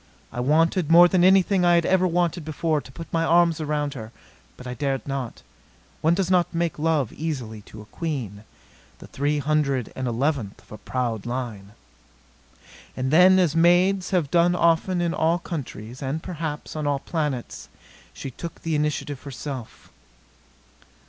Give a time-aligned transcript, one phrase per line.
[0.33, 3.93] I wanted, more than anything I had ever wanted before, to put my arms around
[3.93, 4.11] her.
[4.57, 5.43] But I dared not.
[6.01, 8.43] One does not make love easily to a queen,
[8.97, 11.73] the three hundred and eleventh of a proud line.
[12.97, 17.69] And then, as maids have done often in all countries, and, perhaps, on all planets,
[18.11, 19.91] she took the initiative herself.